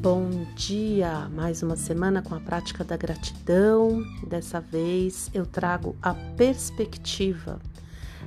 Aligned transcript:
Bom 0.00 0.46
dia! 0.56 1.28
Mais 1.28 1.62
uma 1.62 1.76
semana 1.76 2.22
com 2.22 2.34
a 2.34 2.40
prática 2.40 2.82
da 2.82 2.96
gratidão. 2.96 4.02
Dessa 4.26 4.58
vez 4.58 5.30
eu 5.34 5.44
trago 5.44 5.94
a 6.00 6.14
perspectiva. 6.14 7.60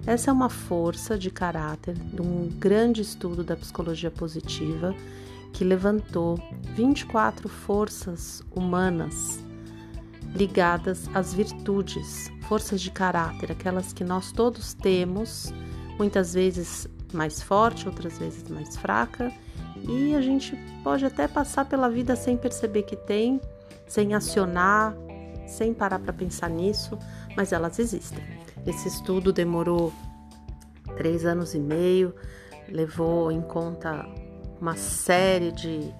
Essa 0.05 0.29
é 0.29 0.33
uma 0.33 0.49
força 0.49 1.17
de 1.17 1.31
caráter 1.31 1.95
de 1.95 2.21
um 2.21 2.47
grande 2.47 3.01
estudo 3.01 3.43
da 3.43 3.55
psicologia 3.55 4.11
positiva 4.11 4.93
que 5.51 5.63
levantou 5.63 6.37
24 6.75 7.49
forças 7.49 8.43
humanas 8.55 9.43
ligadas 10.35 11.09
às 11.11 11.33
virtudes, 11.33 12.31
forças 12.47 12.81
de 12.81 12.91
caráter, 12.91 13.51
aquelas 13.51 13.91
que 13.91 14.03
nós 14.03 14.31
todos 14.31 14.75
temos, 14.75 15.51
muitas 15.97 16.35
vezes 16.35 16.87
mais 17.13 17.41
forte, 17.41 17.87
outras 17.87 18.17
vezes 18.17 18.47
mais 18.49 18.75
fraca, 18.75 19.31
e 19.87 20.15
a 20.15 20.21
gente 20.21 20.55
pode 20.83 21.05
até 21.05 21.27
passar 21.27 21.65
pela 21.65 21.89
vida 21.89 22.15
sem 22.15 22.37
perceber 22.37 22.83
que 22.83 22.95
tem, 22.95 23.39
sem 23.87 24.13
acionar, 24.13 24.95
sem 25.47 25.73
parar 25.73 25.99
para 25.99 26.13
pensar 26.13 26.49
nisso, 26.49 26.97
mas 27.35 27.51
elas 27.51 27.79
existem. 27.79 28.23
Esse 28.65 28.87
estudo 28.87 29.33
demorou 29.33 29.93
três 30.95 31.25
anos 31.25 31.53
e 31.53 31.59
meio, 31.59 32.15
levou 32.69 33.31
em 33.31 33.41
conta 33.41 34.05
uma 34.59 34.75
série 34.75 35.51
de 35.51 35.93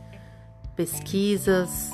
pesquisas 0.75 1.91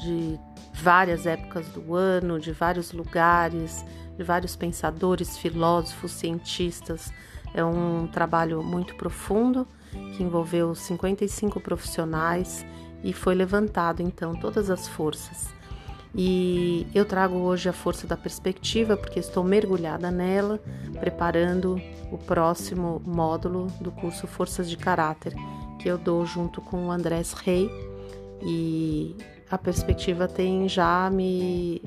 de 0.00 0.38
várias 0.72 1.26
épocas 1.26 1.68
do 1.68 1.94
ano, 1.94 2.38
de 2.38 2.52
vários 2.52 2.92
lugares, 2.92 3.84
de 4.16 4.24
vários 4.24 4.56
pensadores, 4.56 5.36
filósofos, 5.36 6.12
cientistas. 6.12 7.12
É 7.54 7.64
um 7.64 8.06
trabalho 8.06 8.62
muito 8.62 8.94
profundo 8.94 9.66
que 10.16 10.22
envolveu 10.22 10.74
55 10.74 11.60
profissionais 11.60 12.64
e 13.02 13.12
foi 13.12 13.34
levantado 13.34 14.02
então 14.02 14.34
todas 14.34 14.70
as 14.70 14.86
forças. 14.86 15.48
E 16.14 16.86
eu 16.94 17.04
trago 17.04 17.36
hoje 17.36 17.68
a 17.68 17.72
força 17.72 18.06
da 18.06 18.16
perspectiva 18.16 18.96
porque 18.96 19.20
estou 19.20 19.44
mergulhada 19.44 20.10
nela, 20.10 20.58
preparando 20.98 21.80
o 22.10 22.18
próximo 22.18 23.00
módulo 23.04 23.66
do 23.80 23.92
curso 23.92 24.26
Forças 24.26 24.68
de 24.68 24.76
Caráter, 24.76 25.34
que 25.78 25.88
eu 25.88 25.98
dou 25.98 26.24
junto 26.24 26.60
com 26.60 26.86
o 26.86 26.90
Andrés 26.90 27.32
Rey. 27.34 27.70
E 28.42 29.16
a 29.50 29.58
perspectiva 29.58 30.26
tem 30.26 30.68
já 30.68 31.10
me 31.10 31.82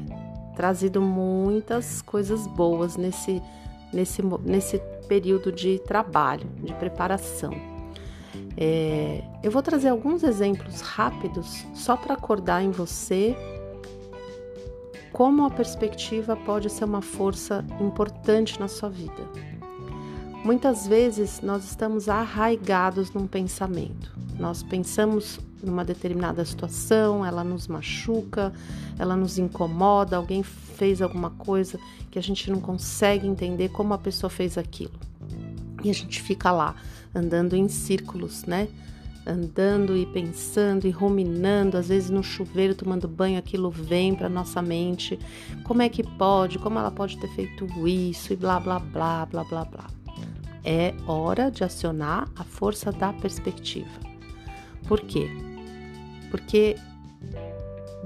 trazido 0.55 1.01
muitas 1.01 2.01
coisas 2.01 2.45
boas 2.45 2.97
nesse, 2.97 3.41
nesse, 3.91 4.21
nesse 4.43 4.81
período 5.11 5.51
de 5.51 5.77
trabalho, 5.79 6.47
de 6.63 6.73
preparação. 6.75 7.51
É, 8.55 9.21
eu 9.43 9.51
vou 9.51 9.61
trazer 9.61 9.89
alguns 9.89 10.23
exemplos 10.23 10.79
rápidos 10.79 11.65
só 11.73 11.97
para 11.97 12.13
acordar 12.13 12.63
em 12.63 12.71
você 12.71 13.35
como 15.11 15.45
a 15.45 15.49
perspectiva 15.49 16.37
pode 16.37 16.69
ser 16.69 16.85
uma 16.85 17.01
força 17.01 17.65
importante 17.81 18.57
na 18.57 18.69
sua 18.69 18.87
vida. 18.87 19.21
Muitas 20.45 20.87
vezes 20.87 21.41
nós 21.41 21.65
estamos 21.65 22.07
arraigados 22.07 23.11
num 23.11 23.27
pensamento. 23.27 24.17
Nós 24.39 24.63
pensamos 24.63 25.41
numa 25.63 25.85
determinada 25.85 26.43
situação, 26.45 27.25
ela 27.25 27.43
nos 27.43 27.67
machuca, 27.67 28.53
ela 28.97 29.15
nos 29.15 29.37
incomoda, 29.37 30.17
alguém 30.17 30.43
fez 30.43 31.01
alguma 31.01 31.29
coisa 31.31 31.79
que 32.09 32.19
a 32.19 32.21
gente 32.21 32.49
não 32.49 32.59
consegue 32.59 33.27
entender 33.27 33.69
como 33.69 33.93
a 33.93 33.97
pessoa 33.97 34.29
fez 34.29 34.57
aquilo. 34.57 34.93
E 35.83 35.89
a 35.89 35.93
gente 35.93 36.21
fica 36.21 36.51
lá, 36.51 36.75
andando 37.13 37.55
em 37.55 37.67
círculos, 37.67 38.43
né? 38.45 38.67
Andando 39.25 39.95
e 39.95 40.05
pensando 40.07 40.87
e 40.87 40.89
ruminando, 40.89 41.77
às 41.77 41.89
vezes 41.89 42.09
no 42.09 42.23
chuveiro 42.23 42.73
tomando 42.73 43.07
banho, 43.07 43.37
aquilo 43.37 43.69
vem 43.69 44.15
para 44.15 44.27
nossa 44.27 44.61
mente. 44.61 45.19
Como 45.63 45.81
é 45.81 45.89
que 45.89 46.03
pode? 46.03 46.57
Como 46.57 46.79
ela 46.79 46.91
pode 46.91 47.17
ter 47.19 47.27
feito 47.29 47.65
isso? 47.87 48.33
E 48.33 48.35
blá 48.35 48.59
blá 48.59 48.79
blá 48.79 49.25
blá 49.25 49.43
blá 49.43 49.65
blá. 49.65 49.87
É 50.63 50.93
hora 51.07 51.49
de 51.49 51.63
acionar 51.63 52.27
a 52.35 52.43
força 52.43 52.91
da 52.91 53.13
perspectiva. 53.13 53.89
Por 54.87 55.01
quê? 55.01 55.29
Porque 56.31 56.75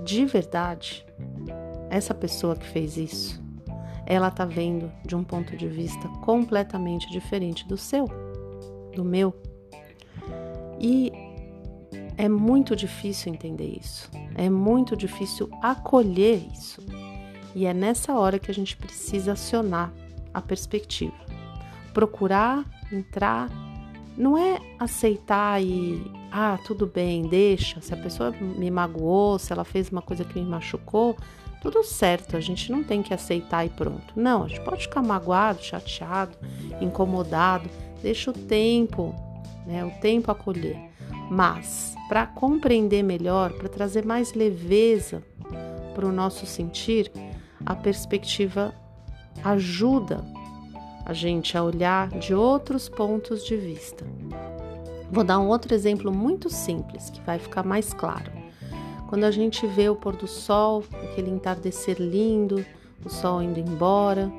de 0.04 0.26
verdade, 0.26 1.06
essa 1.90 2.14
pessoa 2.14 2.56
que 2.56 2.66
fez 2.66 2.98
isso, 2.98 3.44
ela 4.06 4.30
tá 4.30 4.46
vendo 4.46 4.92
de 5.04 5.16
um 5.16 5.24
ponto 5.24 5.58
de 5.58 5.68
vista 5.68 6.08
completamente 6.24 7.10
diferente 7.10 7.68
do 7.68 7.78
seu, 7.78 8.08
do 8.96 9.04
meu. 9.04 9.34
E 10.80 11.12
é 12.18 12.30
muito 12.30 12.76
difícil 12.76 13.34
entender 13.34 13.80
isso, 13.82 14.10
é 14.36 14.50
muito 14.50 14.96
difícil 14.96 15.50
acolher 15.62 16.46
isso. 16.54 16.82
E 17.56 17.66
é 17.66 17.74
nessa 17.74 18.14
hora 18.14 18.38
que 18.38 18.52
a 18.52 18.54
gente 18.54 18.76
precisa 18.76 19.32
acionar 19.32 19.92
a 20.34 20.42
perspectiva. 20.42 21.16
Procurar 21.94 22.66
entrar, 22.92 23.50
não 24.18 24.38
é 24.38 24.60
aceitar 24.80 25.62
e, 25.62 26.12
ah, 26.32 26.58
tudo 26.66 26.88
bem, 26.88 27.24
deixa. 27.24 27.82
Se 27.82 27.94
a 27.94 27.98
pessoa 27.98 28.32
me 28.32 28.72
magoou, 28.72 29.38
se 29.38 29.52
ela 29.52 29.64
fez 29.64 29.90
uma 29.90 30.02
coisa 30.02 30.24
que 30.24 30.40
me 30.40 30.46
machucou, 30.46 31.18
tudo 31.62 31.84
certo, 31.84 32.38
a 32.38 32.40
gente 32.40 32.72
não 32.72 32.84
tem 32.84 33.02
que 33.02 33.14
aceitar 33.14 33.66
e 33.66 33.70
pronto. 33.70 34.14
Não, 34.16 34.44
a 34.44 34.48
gente 34.48 34.62
pode 34.62 34.84
ficar 34.84 35.02
magoado, 35.02 35.64
chateado, 35.64 36.38
incomodado, 36.80 37.70
deixa 38.02 38.30
o 38.30 38.34
tempo, 38.34 39.16
né, 39.66 39.84
o 39.84 39.92
tempo 40.00 40.32
acolher. 40.32 40.78
Mas 41.30 41.96
para 42.08 42.28
compreender 42.28 43.04
melhor, 43.04 43.52
para 43.54 43.68
trazer 43.68 44.06
mais 44.06 44.34
leveza 44.34 45.24
para 45.96 46.06
o 46.06 46.12
nosso 46.12 46.46
sentir, 46.46 47.12
a 47.66 47.76
perspectiva 47.76 48.74
ajuda 49.44 50.24
a 51.06 51.14
gente 51.14 51.56
a 51.56 51.64
olhar 51.64 52.10
de 52.10 52.34
outros 52.34 52.90
pontos 52.90 53.46
de 53.46 53.56
vista. 53.56 54.04
Vou 55.12 55.24
dar 55.24 55.40
um 55.40 55.48
outro 55.48 55.74
exemplo 55.74 56.12
muito 56.12 56.50
simples 56.50 57.12
que 57.12 57.22
vai 57.22 57.38
ficar 57.38 57.64
mais 57.64 57.94
claro. 57.94 58.32
Quando 59.08 59.24
a 59.24 59.32
gente 59.32 59.68
vê 59.68 59.88
o 59.88 59.96
pôr 59.96 60.16
do 60.16 60.28
sol, 60.28 60.84
aquele 61.04 61.30
entardecer 61.30 61.98
lindo, 62.00 62.66
o 63.06 63.10
sol 63.10 63.42
indo 63.44 63.60
embora, 63.60 64.32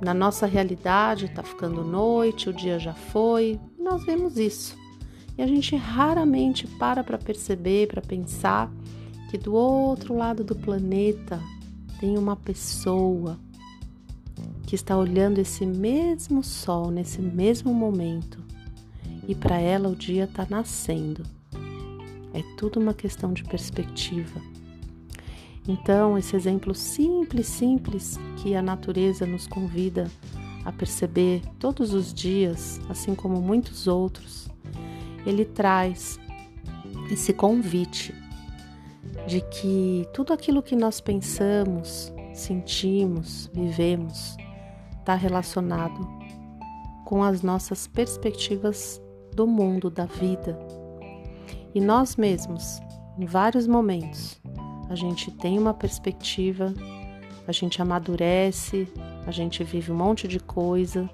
na 0.00 0.12
nossa 0.12 0.44
realidade 0.44 1.24
está 1.24 1.42
ficando 1.42 1.82
noite, 1.82 2.50
o 2.50 2.52
dia 2.52 2.78
já 2.78 2.92
foi, 2.92 3.58
nós 3.78 4.04
vemos 4.04 4.36
isso. 4.36 4.76
E 5.38 5.42
a 5.42 5.46
gente 5.46 5.74
raramente 5.74 6.66
para 6.66 7.02
para 7.02 7.16
perceber, 7.16 7.88
para 7.88 8.02
pensar 8.02 8.70
que 9.30 9.38
do 9.38 9.54
outro 9.54 10.14
lado 10.14 10.44
do 10.44 10.54
planeta 10.54 11.40
tem 11.98 12.18
uma 12.18 12.36
pessoa 12.36 13.38
que 14.66 14.74
está 14.74 14.96
olhando 14.96 15.38
esse 15.38 15.66
mesmo 15.66 16.42
sol 16.42 16.90
nesse 16.90 17.20
mesmo 17.20 17.72
momento 17.72 18.42
e 19.26 19.34
para 19.34 19.58
ela 19.58 19.88
o 19.88 19.96
dia 19.96 20.24
está 20.24 20.46
nascendo. 20.48 21.22
É 22.32 22.42
tudo 22.56 22.80
uma 22.80 22.94
questão 22.94 23.32
de 23.32 23.44
perspectiva. 23.44 24.40
Então, 25.66 26.18
esse 26.18 26.36
exemplo 26.36 26.74
simples, 26.74 27.46
simples 27.46 28.18
que 28.42 28.54
a 28.54 28.60
natureza 28.60 29.24
nos 29.24 29.46
convida 29.46 30.10
a 30.64 30.72
perceber 30.72 31.42
todos 31.58 31.94
os 31.94 32.12
dias, 32.12 32.80
assim 32.88 33.14
como 33.14 33.40
muitos 33.40 33.86
outros, 33.86 34.48
ele 35.24 35.44
traz 35.44 36.18
esse 37.10 37.32
convite 37.32 38.14
de 39.26 39.40
que 39.40 40.06
tudo 40.12 40.32
aquilo 40.32 40.62
que 40.62 40.76
nós 40.76 41.00
pensamos, 41.00 42.12
sentimos, 42.34 43.50
vivemos, 43.54 44.36
está 45.04 45.14
relacionado 45.14 46.08
com 47.04 47.22
as 47.22 47.42
nossas 47.42 47.86
perspectivas 47.86 48.98
do 49.34 49.46
mundo, 49.46 49.90
da 49.90 50.06
vida 50.06 50.58
e 51.74 51.80
nós 51.80 52.16
mesmos, 52.16 52.80
em 53.18 53.26
vários 53.26 53.66
momentos, 53.66 54.40
a 54.88 54.94
gente 54.94 55.30
tem 55.30 55.58
uma 55.58 55.74
perspectiva, 55.74 56.72
a 57.46 57.52
gente 57.52 57.82
amadurece, 57.82 58.88
a 59.26 59.30
gente 59.30 59.62
vive 59.62 59.92
um 59.92 59.96
monte 59.96 60.26
de 60.26 60.40
coisa 60.40 61.10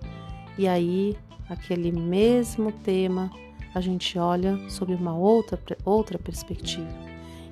e 0.57 0.69
aí 0.69 1.17
aquele 1.49 1.91
mesmo 1.91 2.71
tema 2.71 3.29
a 3.75 3.81
gente 3.81 4.19
olha 4.19 4.57
sob 4.69 4.95
uma 4.95 5.17
outra, 5.17 5.59
outra 5.85 6.19
perspectiva. 6.19 6.93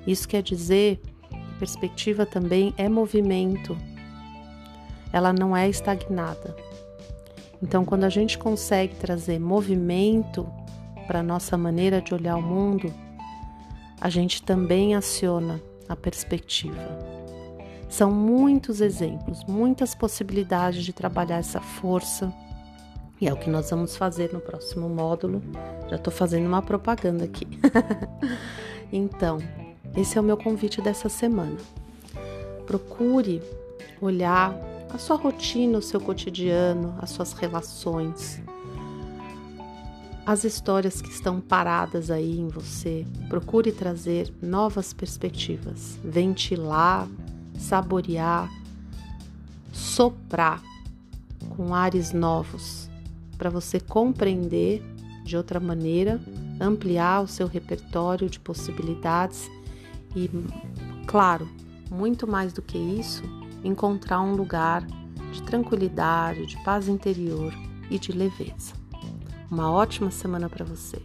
Isso 0.07 0.27
quer 0.27 0.41
dizer 0.41 1.01
que 1.29 1.59
perspectiva 1.59 2.25
também 2.25 2.73
é 2.77 2.87
movimento, 2.87 3.75
ela 5.11 5.33
não 5.33 5.55
é 5.55 5.67
estagnada. 5.67 6.55
Então, 7.61 7.83
quando 7.83 8.03
a 8.05 8.09
gente 8.09 8.37
consegue 8.37 8.95
trazer 8.95 9.39
movimento 9.39 10.47
para 11.07 11.19
a 11.19 11.23
nossa 11.23 11.57
maneira 11.57 12.01
de 12.01 12.13
olhar 12.13 12.37
o 12.37 12.41
mundo, 12.41 12.93
a 13.99 14.09
gente 14.09 14.41
também 14.43 14.95
aciona 14.95 15.61
a 15.87 15.95
perspectiva. 15.95 17.09
São 17.89 18.11
muitos 18.11 18.79
exemplos, 18.79 19.43
muitas 19.45 19.95
possibilidades 19.95 20.85
de 20.85 20.93
trabalhar 20.93 21.37
essa 21.37 21.59
força. 21.59 22.31
E 23.19 23.27
é 23.27 23.33
o 23.33 23.37
que 23.37 23.49
nós 23.49 23.69
vamos 23.69 23.97
fazer 23.97 24.31
no 24.31 24.39
próximo 24.39 24.87
módulo. 24.87 25.41
Já 25.89 25.95
estou 25.95 26.13
fazendo 26.13 26.45
uma 26.47 26.61
propaganda 26.61 27.25
aqui. 27.25 27.47
Então, 28.91 29.37
esse 29.95 30.17
é 30.17 30.21
o 30.21 30.23
meu 30.23 30.35
convite 30.35 30.81
dessa 30.81 31.09
semana. 31.09 31.57
Procure 32.65 33.39
olhar 34.01 34.55
a 34.93 34.97
sua 34.97 35.15
rotina, 35.15 35.77
o 35.77 35.81
seu 35.81 35.99
cotidiano, 35.99 36.95
as 36.99 37.11
suas 37.11 37.33
relações, 37.33 38.41
as 40.25 40.43
histórias 40.43 41.01
que 41.01 41.09
estão 41.09 41.39
paradas 41.41 42.11
aí 42.11 42.39
em 42.39 42.47
você. 42.47 43.05
Procure 43.27 43.71
trazer 43.71 44.31
novas 44.41 44.93
perspectivas, 44.93 45.99
ventilar, 46.03 47.07
saborear, 47.57 48.49
soprar 49.71 50.61
com 51.55 51.73
ares 51.73 52.13
novos 52.13 52.89
para 53.37 53.49
você 53.49 53.79
compreender 53.79 54.83
de 55.23 55.37
outra 55.37 55.59
maneira, 55.59 56.19
ampliar 56.59 57.21
o 57.21 57.27
seu 57.27 57.47
repertório 57.47 58.29
de 58.29 58.39
possibilidades 58.39 59.49
e, 60.15 60.29
claro, 61.07 61.47
muito 61.89 62.27
mais 62.27 62.53
do 62.53 62.61
que 62.61 62.77
isso, 62.77 63.23
encontrar 63.63 64.21
um 64.21 64.35
lugar 64.35 64.85
de 65.31 65.43
tranquilidade, 65.43 66.45
de 66.45 66.57
paz 66.63 66.87
interior 66.87 67.53
e 67.89 67.99
de 67.99 68.11
leveza. 68.11 68.73
Uma 69.49 69.71
ótima 69.71 70.11
semana 70.11 70.49
para 70.49 70.65
você. 70.65 71.01